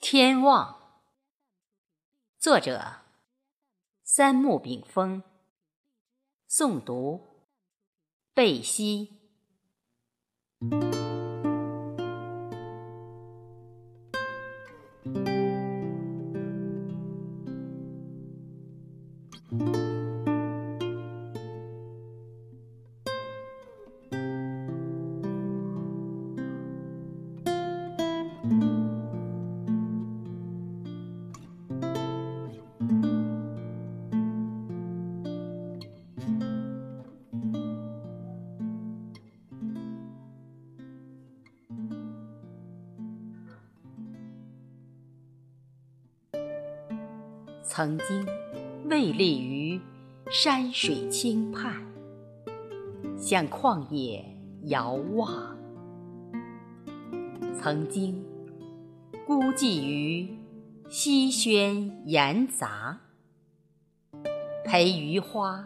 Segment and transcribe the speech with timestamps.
[0.00, 0.78] 天望，
[2.38, 3.00] 作者
[4.04, 5.24] 三木炳峰，
[6.48, 7.44] 诵读
[8.32, 9.18] 贝西。
[47.70, 48.26] 曾经
[48.88, 49.78] 位立于
[50.30, 51.74] 山水清畔，
[53.18, 54.24] 向旷野
[54.64, 55.54] 遥望；
[57.60, 58.24] 曾经
[59.26, 60.34] 孤寂于
[60.88, 62.98] 溪轩岩杂，
[64.64, 65.62] 陪余花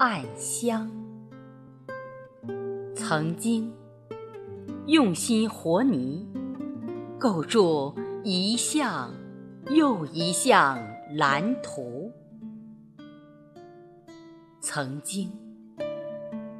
[0.00, 0.90] 暗香；
[2.96, 3.72] 曾经
[4.86, 6.26] 用心活泥，
[7.16, 9.14] 构筑一项
[9.70, 10.93] 又一项。
[11.16, 12.10] 蓝图，
[14.60, 15.30] 曾经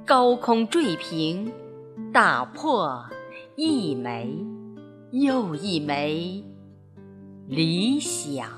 [0.07, 1.53] 高空坠平，
[2.13, 3.05] 打破
[3.57, 4.33] 一枚
[5.11, 6.45] 又一枚
[7.49, 8.49] 理想。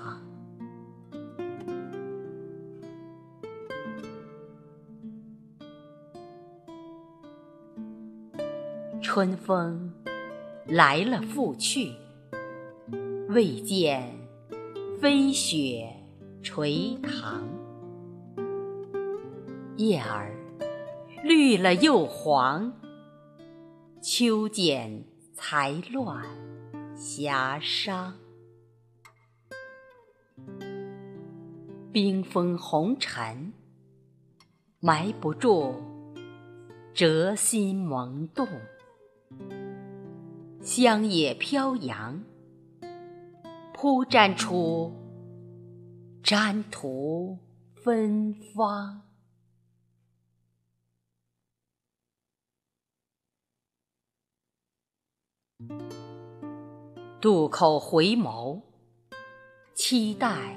[9.00, 9.90] 春风
[10.66, 11.94] 来了复去，
[13.30, 14.25] 未见。
[14.98, 15.94] 飞雪
[16.42, 17.46] 垂塘，
[19.76, 20.34] 叶儿
[21.22, 22.72] 绿了又黄。
[24.00, 26.24] 秋剪才乱
[26.94, 28.12] 霞裳，
[31.92, 33.52] 冰封红尘，
[34.80, 35.74] 埋不住
[36.94, 38.48] 折心萌动。
[40.62, 42.22] 乡野飘扬。
[43.78, 44.90] 铺展出
[46.22, 47.38] 沾土
[47.84, 49.02] 芬芳，
[57.20, 58.62] 渡口回眸，
[59.74, 60.56] 期待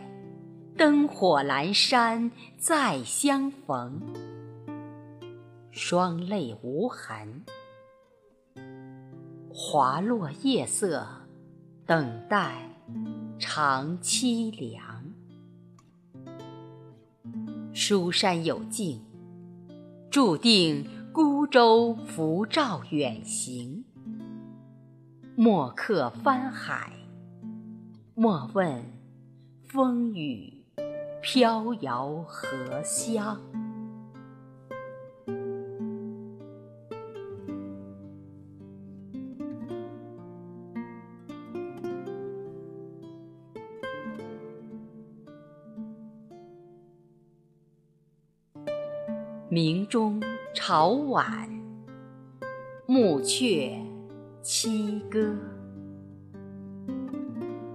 [0.78, 4.02] 灯火阑珊再相逢，
[5.72, 7.44] 双泪无痕，
[9.54, 11.19] 滑落夜色，
[11.90, 12.54] 等待。
[13.40, 15.04] 长凄凉，
[17.74, 19.02] 书山有境，
[20.12, 23.84] 注定孤舟浮照远行。
[25.36, 26.94] 莫客翻海，
[28.14, 28.84] 莫问
[29.64, 30.64] 风雨
[31.24, 33.42] 飘摇何乡。
[49.52, 50.22] 明中
[50.54, 51.50] 朝晚，
[52.86, 53.76] 暮雀
[54.44, 55.36] 凄歌。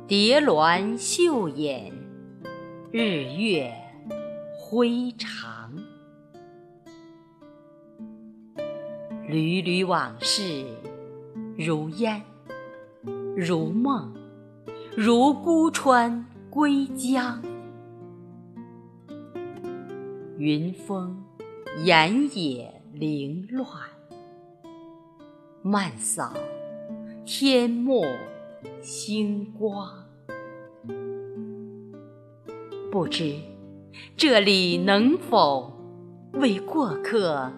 [0.07, 1.93] 蝶鸾秀眼，
[2.93, 3.73] 日月
[4.57, 5.75] 辉长。
[9.27, 10.65] 缕缕往事，
[11.59, 12.23] 如烟，
[13.37, 14.15] 如梦，
[14.97, 17.43] 如孤川归江。
[20.39, 21.21] 云峰。
[21.83, 23.67] 岩野凌乱，
[25.61, 26.33] 漫扫
[27.27, 28.05] 天幕
[28.81, 30.07] 星光。
[32.93, 33.35] 不知
[34.17, 35.73] 这里能否
[36.35, 37.51] 为过客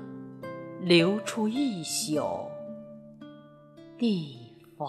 [0.81, 2.49] 留出一宿
[3.99, 4.89] 地方？